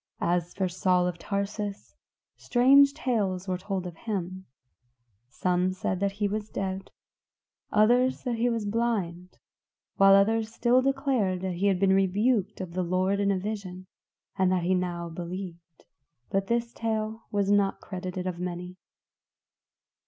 [0.23, 1.93] As for Saul of Tarsus,
[2.35, 4.47] strange tales were told of him;
[5.29, 6.89] some said that he was dead;
[7.71, 9.37] others that he was blind;
[9.97, 13.85] while others still declared that he had been rebuked of the Lord in a vision,
[14.35, 15.85] and that he now believed.
[16.31, 18.77] But this tale was not credited of many.